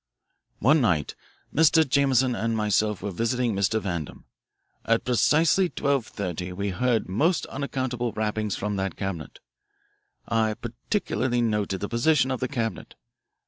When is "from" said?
8.55-8.77